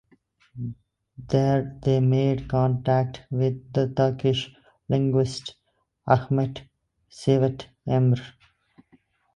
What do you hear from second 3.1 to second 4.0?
with the